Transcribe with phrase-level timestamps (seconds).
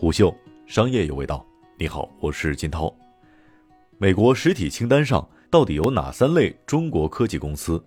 [0.00, 0.32] 虎嗅
[0.64, 1.44] 商业有味道。
[1.76, 2.94] 你好，我是金涛。
[3.98, 7.84] 美国实体清单上到底有哪三类中国科技公司？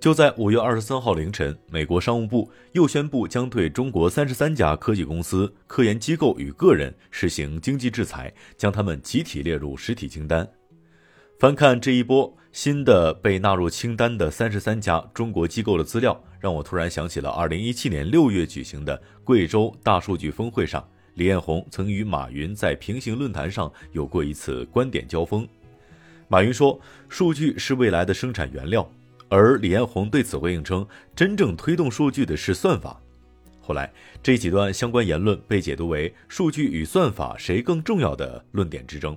[0.00, 10.48] 就在五月二十三号凌晨，美国商务部又宣布将对中国三十三家科技公司、科研机构与个人实行经济制裁，将他们集体列入实体清单。
[11.38, 20.82] 翻看这一波新的被纳入清单的三十三家中国机构的资料，让我突然想起了二零一七年六月举行的贵州大数据峰会上。
[21.20, 25.46] 李彦宏曾与马云在平行论坛上有过一次观点交锋。
[26.28, 28.90] 马云说：“数据是未来的生产原料。”
[29.28, 32.98] 而李彦宏对此回应称：“真正推动数据的是算法。”
[33.60, 39.14] 后来，这几段相关言论被解读为数据与算法谁更重要的论点之争，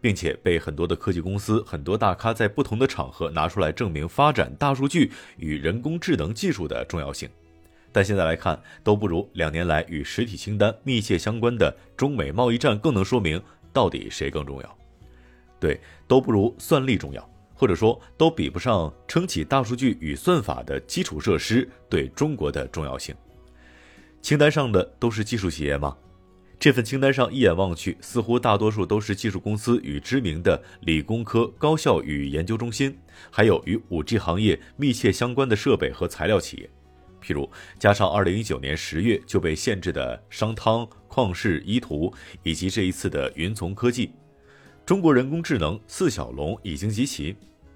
[0.00, 7.28] 并且被很多的科技公司、很多大咖在不同的场合拿出来证明发展大数据与人工智能技术的重要性。
[7.96, 14.78] 但现在来看，都不如两年来与实体清单密切相关的中美贸易战更能说明到底谁更重要。
[15.58, 23.14] 对，都不如算力重要，或者说都比不上撑起大数据与算法的基础设施对中国的重要性。
[24.20, 25.96] 清单上的都是技术企业吗？
[26.60, 32.94] 这份清单上一眼望去，似乎大多数都是技术公司与知名的理工科高校与研究中心，
[33.30, 36.68] 还有与 5G 行业密切相关的设备和材料企业。
[37.26, 42.12] 譬如，加上二零一九年十月就被限制的商汤、旷视、依图，
[42.44, 44.12] 以及这一次的云从科技，
[44.84, 47.34] 中国人工智能四小龙已经集齐。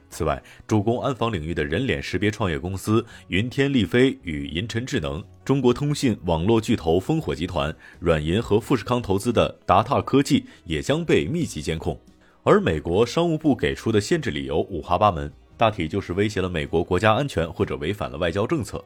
[0.09, 11.99] 此外，主攻安防领域的人脸识别创业公司云天丽飞与银尘智能，中国通信网络巨头烽火集团、软银和富士康投资的达闼科技也将被密集监控。
[12.43, 18.85] 而美国商务部给出的限制理由五花八门，大体就是威胁了美国国家安全或者违反了外交政策。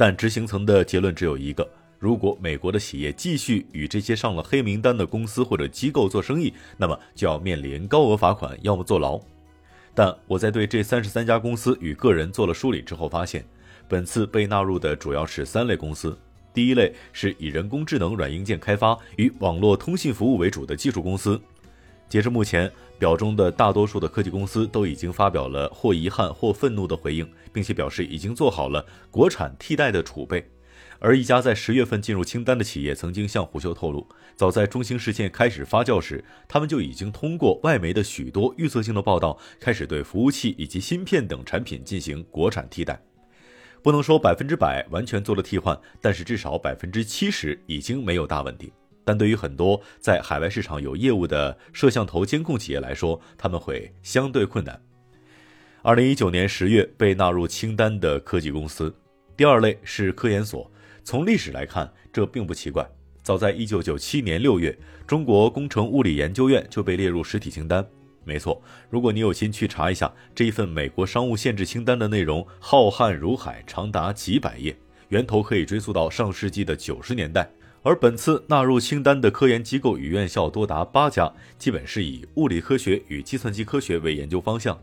[0.00, 9.20] 但执行层的结论只有一个：如果美国的企业继续与这些上了黑名单的公司或者机构做生意，那么就要面临高额罚款，要么坐牢。
[9.94, 13.44] 但我在对这三十三家公司与个人做了梳理之后，发现
[13.86, 16.18] 本次被纳入的主要是三类公司。
[16.54, 21.38] 第一类是以人工智能软硬件开发与网络通信服务为主的技术公司。
[22.10, 30.44] 截至目前，表中的大多数的科技公司都已经发表了或遗憾或愤怒的回应，并且表示已经做好了国产替代的储备。
[30.98, 34.04] 而一家在十月份进入清单的企业曾经向虎嗅透露，
[34.34, 43.00] 早在中兴事件开始发酵时，他们就已经通过外媒的许多预测性的报道，开始对服务器以及芯片等产品进行国产替代。
[43.84, 48.72] 不能说百分之百完全做了替换，但是至少百分之七十已经没有大问题。
[49.04, 54.80] 但对于很多在海外市场有业务的摄像头监控企业来说，他们会相对困难。
[55.82, 58.94] 二零一九年十月被纳入清单的科技公司，
[59.36, 60.70] 第二类是科研所。
[61.02, 62.86] 从历史来看，这并不奇怪。
[63.22, 67.84] 早在一九九七年六月，中国工程物理研究院就被列入实体清单。
[68.24, 74.76] 没错，如果你有心去查一下这一份美国商务限制清单的内容，浩瀚如海，长达几百页，
[75.08, 77.50] 源头可以追溯到上世纪的九十年代。
[77.82, 84.78] 而本次纳入清单的科研机构与院校多达八家，基本是以物理科学与计算机科学为研究方向。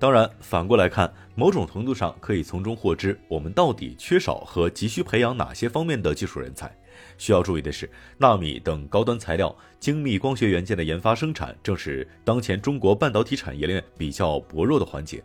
[0.00, 6.74] 当然，反过来看，某种程度上可以从中获知我们到底缺少和急需培养哪些方面的技术人才。
[7.18, 7.88] 需要注意的是，
[8.18, 15.22] 纳米等高端材料、精密光学元件的研发生产，正是当前中国半导体产业链比较薄弱的环节。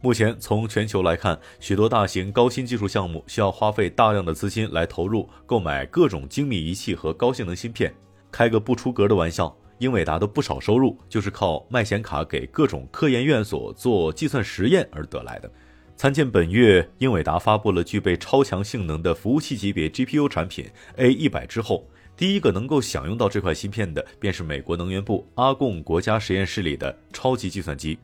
[0.00, 7.92] 目前，从全球来看，许多大型高新技术项目需要花费大量的资金来投入购买各种精密仪器和高性能芯片。
[8.30, 15.50] 开个不出格的玩笑，英伟达的不少收入就是靠卖显卡给各种科研院所做计算实验而得来的。
[15.96, 20.64] 参见本月英伟达发布了具备超强性能的服务器级别 GPU 产品
[20.94, 21.84] A 一百之后，
[22.16, 27.98] 第一个能够享用到这块芯片的，便是美国能源部阿贡国家实验室里的超级计算机。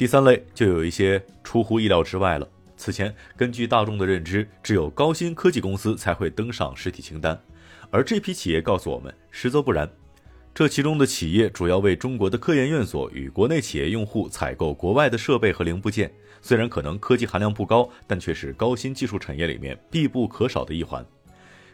[0.00, 2.48] 第三类就有一些出乎意料之外了。
[2.74, 7.38] 此前，根据大众的认知，只有高新科技公司才会登上实体清单，
[7.90, 9.86] 而这批企业告诉我们，实则不然。
[10.54, 16.10] 这其中的企业主要为中国的科研院所与国内企业用户采购国外的设备和零部件，
[16.40, 21.04] 虽然可能科技含量不高，但却是高新技术产业里面必不可少的一环。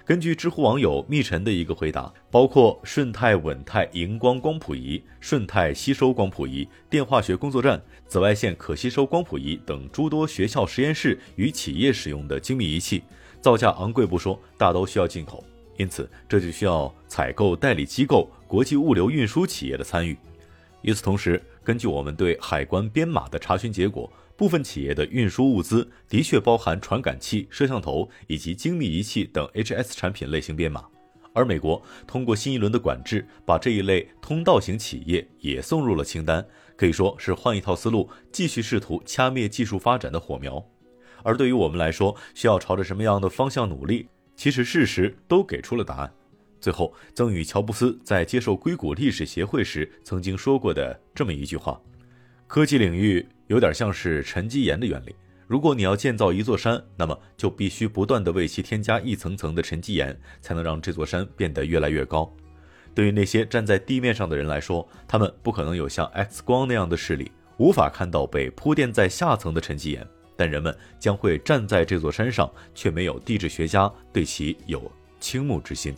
[0.07, 13.03] 根据知乎网友密尘的一个回答，包括顺泰稳泰荧光光谱仪、顺泰吸收光谱仪、电化学工作站、紫外线可吸收光谱仪等诸多学校实验室与企业使用的精密仪器，
[13.41, 15.43] 造价昂贵不说，大都需要进口，
[15.77, 20.17] 因此这就需要采购代理机构、国际物流运输企业的参与。
[20.83, 24.09] 与此同时，根据我们对海关编码的查询结果。
[24.37, 30.85] 部分企业的运输物资的确包含传感器、摄像头以及精密仪器等 HS 产品类型编码，
[31.33, 36.47] 而美国通过新一轮的管制，把这一类通道型企业也送入了清单，
[36.77, 40.63] 可以说是换一套思路，继续试图掐灭技术发展的火苗。
[41.23, 44.07] 而对于我们来说，需要朝着什么样的方向努力？
[44.37, 46.13] 其实事实都给出了答案。
[46.61, 51.81] 最后，曾与乔布斯在接受硅谷历史协会时曾经说过的这么一句话
[52.47, 55.15] ：“科技领域有点像是沉积岩的原理。”
[55.49, 62.29] 如果你要建造一座山，那么就必须不断地为其添加一层层的沉积岩，才能让这座山变得越来越高。
[62.93, 70.05] 对于那些站在地面上的人来说，他们不可能有像 X 光那样的视力，无法看到被铺垫在下层的沉积岩。
[70.37, 74.91] 但人们将会站在这座山上，却没有地质学家对其有
[75.21, 75.95] 倾慕之心。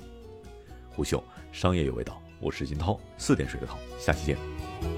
[0.90, 4.97] 胡秀商业有味道，我是金涛，四点水的涛，下期见。